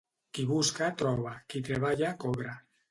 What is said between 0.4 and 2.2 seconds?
busca, troba; qui treballa,